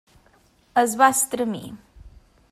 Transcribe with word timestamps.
Es 0.81 0.95
va 1.01 1.09
estremir. 1.17 1.63